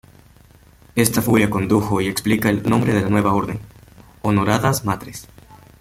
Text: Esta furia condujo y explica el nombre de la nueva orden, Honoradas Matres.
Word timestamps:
Esta 0.95 1.21
furia 1.21 1.51
condujo 1.51 2.01
y 2.01 2.07
explica 2.07 2.49
el 2.49 2.67
nombre 2.67 2.91
de 2.91 3.01
la 3.03 3.09
nueva 3.09 3.35
orden, 3.35 3.59
Honoradas 4.23 4.83
Matres. 4.83 5.27